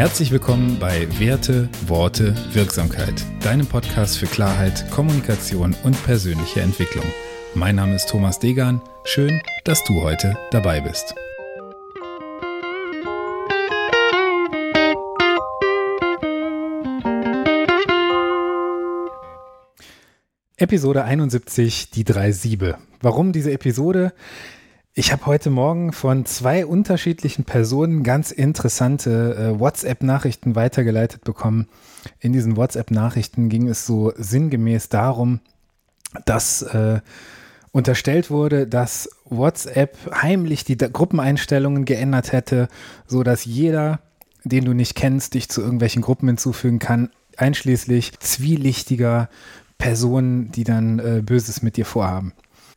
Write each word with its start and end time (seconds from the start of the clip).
Herzlich 0.00 0.30
willkommen 0.30 0.78
bei 0.80 1.06
Werte, 1.20 1.68
Worte, 1.86 2.34
Wirksamkeit, 2.54 3.22
deinem 3.44 3.66
Podcast 3.66 4.16
für 4.16 4.24
Klarheit, 4.24 4.90
Kommunikation 4.90 5.76
und 5.84 6.02
persönliche 6.04 6.62
Entwicklung. 6.62 7.04
Mein 7.54 7.76
Name 7.76 7.96
ist 7.96 8.08
Thomas 8.08 8.38
Degan. 8.38 8.80
Schön, 9.04 9.42
dass 9.64 9.84
du 9.84 10.00
heute 10.00 10.38
dabei 10.52 10.80
bist. 10.80 11.14
Episode 20.56 21.04
71, 21.04 21.90
die 21.90 22.04
drei 22.04 22.32
Siebe. 22.32 22.78
Warum 23.02 23.32
diese 23.32 23.52
Episode? 23.52 24.14
Ich 24.92 25.12
habe 25.12 25.26
heute 25.26 25.50
Morgen 25.50 25.92
von 25.92 26.26
zwei 26.26 26.66
unterschiedlichen 26.66 27.44
Personen 27.44 28.02
ganz 28.02 28.32
interessante 28.32 29.36
äh, 29.36 29.60
WhatsApp-Nachrichten 29.60 30.56
weitergeleitet 30.56 31.22
bekommen. 31.22 31.68
In 32.18 32.32
diesen 32.32 32.56
WhatsApp-Nachrichten 32.56 33.48
ging 33.48 33.68
es 33.68 33.86
so 33.86 34.12
sinngemäß 34.16 34.88
darum, 34.88 35.38
dass 36.26 36.62
äh, 36.62 37.00
unterstellt 37.70 38.30
wurde, 38.30 38.66
dass 38.66 39.08
WhatsApp 39.26 39.96
heimlich 40.12 40.64
die 40.64 40.76
Gruppeneinstellungen 40.76 41.84
geändert 41.84 42.32
hätte, 42.32 42.66
so 43.06 43.22
dass 43.22 43.44
jeder, 43.44 44.00
den 44.42 44.64
du 44.64 44.72
nicht 44.72 44.96
kennst, 44.96 45.34
dich 45.34 45.48
zu 45.48 45.60
irgendwelchen 45.60 46.02
Gruppen 46.02 46.26
hinzufügen 46.26 46.80
kann, 46.80 47.10
einschließlich 47.36 48.18
zwielichtiger 48.18 49.28
Personen, 49.78 50.50
die 50.50 50.64
dann 50.64 50.98
äh, 50.98 51.22
Böses 51.24 51.62
mit 51.62 51.76
dir 51.76 51.86
vorhaben. 51.86 52.32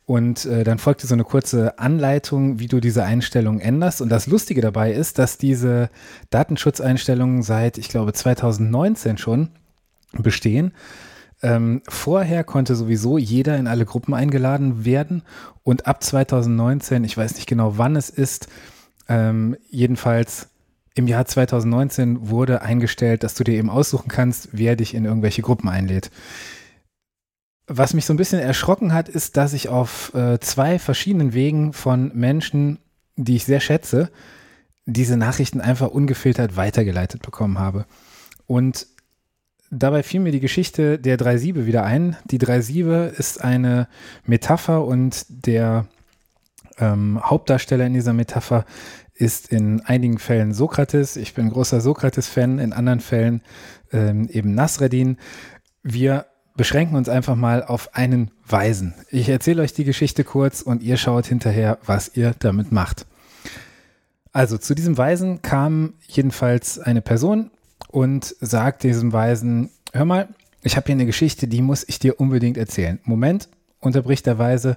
Und 0.06 0.44
äh, 0.44 0.64
dann 0.64 0.78
folgte 0.78 1.06
so 1.06 1.14
eine 1.14 1.24
kurze 1.24 1.78
Anleitung, 1.78 2.58
wie 2.58 2.66
du 2.66 2.80
diese 2.80 3.04
Einstellungen 3.04 3.60
änderst. 3.60 4.02
Und 4.02 4.10
das 4.10 4.26
Lustige 4.26 4.60
dabei 4.60 4.92
ist, 4.92 5.18
dass 5.18 5.38
diese 5.38 5.88
Datenschutzeinstellungen 6.30 7.42
seit, 7.42 7.78
ich 7.78 7.88
glaube, 7.88 8.12
2019 8.12 9.16
schon 9.16 9.48
bestehen. 10.12 10.72
Ähm, 11.42 11.82
vorher 11.88 12.44
konnte 12.44 12.74
sowieso 12.74 13.16
jeder 13.16 13.56
in 13.56 13.66
alle 13.66 13.86
Gruppen 13.86 14.14
eingeladen 14.14 14.84
werden. 14.84 15.22
Und 15.62 15.86
ab 15.86 16.02
2019, 16.02 17.04
ich 17.04 17.16
weiß 17.16 17.34
nicht 17.36 17.46
genau, 17.46 17.78
wann 17.78 17.96
es 17.96 18.10
ist, 18.10 18.48
ähm, 19.08 19.56
jedenfalls 19.70 20.48
im 20.94 21.08
Jahr 21.08 21.26
2019 21.26 22.28
wurde 22.28 22.62
eingestellt, 22.62 23.24
dass 23.24 23.34
du 23.34 23.44
dir 23.44 23.54
eben 23.54 23.70
aussuchen 23.70 24.08
kannst, 24.08 24.50
wer 24.52 24.76
dich 24.76 24.94
in 24.94 25.04
irgendwelche 25.04 25.42
Gruppen 25.42 25.68
einlädt. 25.68 26.10
Was 27.66 27.94
mich 27.94 28.04
so 28.04 28.12
ein 28.12 28.18
bisschen 28.18 28.40
erschrocken 28.40 28.92
hat, 28.92 29.08
ist, 29.08 29.36
dass 29.36 29.54
ich 29.54 29.68
auf 29.68 30.12
äh, 30.14 30.38
zwei 30.40 30.78
verschiedenen 30.78 31.32
Wegen 31.32 31.72
von 31.72 32.10
Menschen, 32.14 32.78
die 33.16 33.36
ich 33.36 33.44
sehr 33.44 33.60
schätze, 33.60 34.10
diese 34.86 35.16
Nachrichten 35.16 35.60
einfach 35.60 35.88
ungefiltert 35.88 36.56
weitergeleitet 36.56 37.22
bekommen 37.22 37.58
habe. 37.58 37.86
Und 38.46 38.86
dabei 39.70 40.02
fiel 40.02 40.20
mir 40.20 40.32
die 40.32 40.40
Geschichte 40.40 40.98
der 40.98 41.16
drei 41.16 41.38
Siebe 41.38 41.64
wieder 41.64 41.84
ein. 41.84 42.16
Die 42.24 42.38
drei 42.38 42.60
Siebe 42.60 43.12
ist 43.16 43.42
eine 43.42 43.88
Metapher 44.26 44.84
und 44.84 45.24
der 45.28 45.86
ähm, 46.78 47.20
Hauptdarsteller 47.22 47.86
in 47.86 47.94
dieser 47.94 48.12
Metapher 48.12 48.66
ist 49.14 49.52
in 49.52 49.80
einigen 49.82 50.18
Fällen 50.18 50.52
Sokrates. 50.52 51.16
Ich 51.16 51.34
bin 51.34 51.48
großer 51.48 51.80
Sokrates-Fan, 51.80 52.58
in 52.58 52.72
anderen 52.72 53.00
Fällen 53.00 53.42
ähm, 53.92 54.28
eben 54.28 54.54
Nasreddin. 54.54 55.18
Wir 55.82 56.26
beschränken 56.56 56.96
uns 56.96 57.08
einfach 57.08 57.34
mal 57.34 57.62
auf 57.62 57.94
einen 57.94 58.30
Weisen. 58.46 58.94
Ich 59.10 59.28
erzähle 59.28 59.62
euch 59.62 59.72
die 59.72 59.84
Geschichte 59.84 60.24
kurz 60.24 60.62
und 60.62 60.82
ihr 60.82 60.96
schaut 60.96 61.26
hinterher, 61.26 61.78
was 61.84 62.16
ihr 62.16 62.34
damit 62.38 62.72
macht. 62.72 63.06
Also 64.32 64.58
zu 64.58 64.74
diesem 64.74 64.98
Weisen 64.98 65.42
kam 65.42 65.94
jedenfalls 66.06 66.78
eine 66.78 67.02
Person 67.02 67.50
und 67.88 68.34
sagt 68.40 68.82
diesem 68.82 69.12
Weisen, 69.12 69.70
hör 69.92 70.04
mal, 70.04 70.28
ich 70.62 70.76
habe 70.76 70.86
hier 70.86 70.94
eine 70.94 71.06
Geschichte, 71.06 71.46
die 71.46 71.62
muss 71.62 71.84
ich 71.86 71.98
dir 71.98 72.18
unbedingt 72.18 72.56
erzählen. 72.56 72.98
Moment, 73.04 73.48
unterbricht 73.80 74.26
der 74.26 74.38
Weise, 74.38 74.76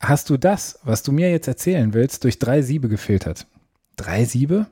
hast 0.00 0.28
du 0.28 0.36
das, 0.36 0.78
was 0.82 1.02
du 1.02 1.12
mir 1.12 1.30
jetzt 1.30 1.48
erzählen 1.48 1.94
willst, 1.94 2.24
durch 2.24 2.38
drei 2.38 2.62
Siebe 2.62 2.88
gefiltert? 2.88 3.46
Drei 3.96 4.24
Siebe? 4.24 4.66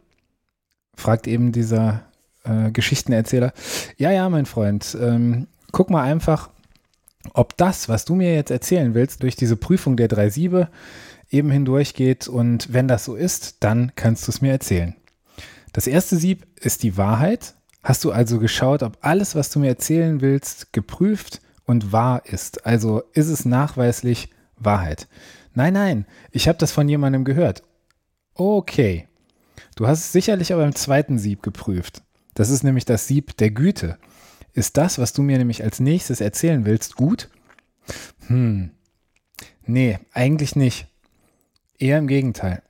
fragt 0.98 1.26
eben 1.26 1.52
dieser 1.52 2.02
äh, 2.44 2.70
Geschichtenerzähler. 2.70 3.52
Ja, 3.98 4.10
ja, 4.10 4.28
mein 4.30 4.46
Freund, 4.46 4.96
ähm, 5.00 5.46
guck 5.76 5.90
mal 5.90 6.04
einfach, 6.04 6.48
ob 7.34 7.54
das, 7.58 7.90
was 7.90 8.06
du 8.06 8.14
mir 8.14 8.34
jetzt 8.34 8.50
erzählen 8.50 8.94
willst, 8.94 9.22
durch 9.22 9.36
diese 9.36 9.56
Prüfung 9.56 9.98
der 9.98 10.08
drei 10.08 10.30
Siebe 10.30 10.70
eben 11.28 11.50
hindurchgeht. 11.50 12.28
Und 12.28 12.72
wenn 12.72 12.88
das 12.88 13.04
so 13.04 13.14
ist, 13.14 13.62
dann 13.62 13.92
kannst 13.94 14.26
du 14.26 14.32
es 14.32 14.40
mir 14.40 14.52
erzählen. 14.52 14.96
Das 15.74 15.86
erste 15.86 16.16
Sieb 16.16 16.46
ist 16.58 16.82
die 16.82 16.96
Wahrheit. 16.96 17.56
Hast 17.82 18.04
du 18.04 18.10
also 18.10 18.38
geschaut, 18.38 18.82
ob 18.82 18.96
alles, 19.02 19.34
was 19.34 19.50
du 19.50 19.58
mir 19.58 19.68
erzählen 19.68 20.22
willst, 20.22 20.72
geprüft 20.72 21.42
und 21.66 21.92
wahr 21.92 22.22
ist? 22.24 22.64
Also 22.64 23.02
ist 23.12 23.28
es 23.28 23.44
nachweislich 23.44 24.30
Wahrheit? 24.56 25.08
Nein, 25.52 25.74
nein, 25.74 26.06
ich 26.30 26.48
habe 26.48 26.56
das 26.56 26.72
von 26.72 26.88
jemandem 26.88 27.22
gehört. 27.22 27.62
Okay. 28.32 29.08
Du 29.74 29.86
hast 29.86 29.98
es 29.98 30.12
sicherlich 30.12 30.54
aber 30.54 30.64
im 30.64 30.74
zweiten 30.74 31.18
Sieb 31.18 31.42
geprüft. 31.42 32.02
Das 32.32 32.48
ist 32.48 32.64
nämlich 32.64 32.86
das 32.86 33.06
Sieb 33.06 33.36
der 33.36 33.50
Güte. 33.50 33.98
Ist 34.56 34.78
das, 34.78 34.98
was 34.98 35.12
du 35.12 35.20
mir 35.20 35.36
nämlich 35.36 35.62
als 35.62 35.80
nächstes 35.80 36.22
erzählen 36.22 36.64
willst, 36.64 36.96
gut? 36.96 37.28
Hm. 38.26 38.70
Nee, 39.66 39.98
eigentlich 40.14 40.56
nicht. 40.56 40.86
Eher 41.78 41.98
im 41.98 42.06
Gegenteil. 42.06 42.62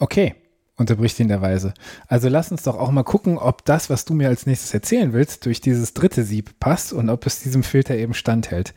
Okay, 0.00 0.34
unterbricht 0.76 1.18
ihn 1.20 1.28
der 1.28 1.40
Weise. 1.40 1.72
Also 2.08 2.28
lass 2.28 2.52
uns 2.52 2.64
doch 2.64 2.76
auch 2.76 2.90
mal 2.90 3.04
gucken, 3.04 3.38
ob 3.38 3.64
das, 3.64 3.88
was 3.88 4.04
du 4.04 4.12
mir 4.12 4.28
als 4.28 4.44
nächstes 4.44 4.74
erzählen 4.74 5.14
willst, 5.14 5.46
durch 5.46 5.62
dieses 5.62 5.94
dritte 5.94 6.24
Sieb 6.24 6.60
passt 6.60 6.92
und 6.92 7.08
ob 7.08 7.24
es 7.24 7.40
diesem 7.40 7.62
Filter 7.62 7.96
eben 7.96 8.12
standhält. 8.12 8.74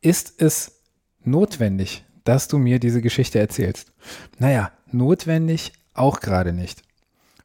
Ist 0.00 0.40
es 0.40 0.80
notwendig, 1.22 2.02
dass 2.24 2.48
du 2.48 2.56
mir 2.56 2.78
diese 2.78 3.02
Geschichte 3.02 3.40
erzählst? 3.40 3.92
Naja, 4.38 4.72
notwendig 4.90 5.74
auch 5.92 6.20
gerade 6.20 6.54
nicht. 6.54 6.82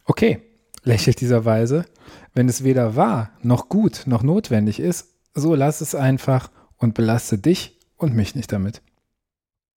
Okay, 0.06 0.42
lächelt 0.84 1.20
dieser 1.20 1.44
Weise 1.44 1.84
wenn 2.34 2.50
es 2.50 2.64
weder 2.64 2.96
wahr 2.96 3.31
noch 3.41 3.69
gut 3.69 4.03
noch 4.06 4.24
notwendig 4.24 4.80
ist, 4.80 5.09
so 5.34 5.56
lass 5.56 5.81
es 5.81 5.96
einfach 5.96 6.50
und 6.78 6.94
belaste 6.94 7.38
dich 7.38 7.80
und 7.97 8.16
mich 8.16 8.36
nicht 8.36 8.52
damit. 8.52 8.81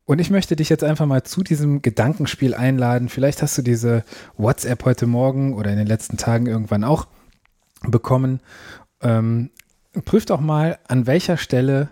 Und 0.05 0.21
ich 0.21 0.31
möchte 0.31 0.55
dich 0.55 0.69
jetzt 0.69 0.85
einfach 0.85 1.07
mal 1.07 1.25
zu 1.25 1.43
diesem 1.43 1.83
Gedankenspiel 1.83 2.55
einladen. 2.55 3.09
Vielleicht 3.09 3.43
hast 3.43 3.59
du 3.59 3.63
diese 3.63 4.05
WhatsApp 4.37 4.85
heute 4.85 5.07
Morgen 5.07 5.55
oder 5.55 5.71
in 5.73 5.79
den 5.79 5.87
letzten 5.87 6.17
Tagen 6.17 6.47
irgendwann 6.47 6.85
auch 6.85 7.09
bekommen. 7.83 8.41
Ähm, 9.01 9.51
prüf 10.05 10.25
doch 10.25 10.41
mal, 10.41 10.79
an 10.87 11.07
welcher 11.09 11.37
Stelle 11.37 11.89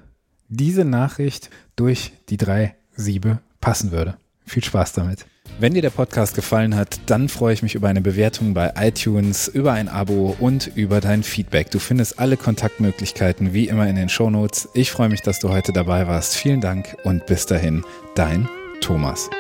diese 0.49 0.85
Nachricht 0.85 1.51
durch 1.75 2.13
die 2.29 2.37
drei 2.37 2.77
Siebe 2.95 3.41
passen 3.61 3.91
würde. 3.91 4.17
Viel 4.47 4.63
Spaß 4.63 4.93
damit. 4.93 5.27
Wenn 5.59 5.75
dir 5.75 5.83
der 5.83 5.91
Podcast 5.91 6.35
gefallen 6.35 6.75
hat, 6.75 6.99
dann 7.07 7.29
freue 7.29 7.55
ich 7.55 7.63
mich 7.63 7.77
über 7.77 7.89
eine 7.89 8.01
Bewertung 8.01 8.55
bei 8.55 8.73
iTunes, 8.77 9.47
über 9.47 9.73
ein 9.73 9.89
Abo 9.89 10.37
und 10.41 10.71
über 10.75 11.01
dein 11.01 11.23
Feedback. 11.23 11.71
Du 11.71 11.79
findest 11.79 12.19
alle 12.19 12.37
Kontaktmöglichkeiten 12.37 13.55
wie 13.55 13.69
immer 13.69 13.87
in 13.87 13.95
den 13.95 14.09
Shownotes. 14.09 14.69
Ich 14.75 14.91
freue 14.91 15.09
mich, 15.09 15.21
dass 15.23 15.39
du 15.39 15.51
heute 15.51 15.73
dabei 15.73 16.09
warst. 16.09 16.35
Vielen 16.37 16.61
Dank 16.61 16.97
und 17.05 17.27
bis 17.27 17.47
dahin, 17.47 17.85
dein 18.17 18.49
Thomas. 18.81 19.31